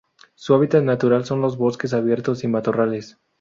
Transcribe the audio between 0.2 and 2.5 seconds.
Su hábitat natural son los bosques abiertos y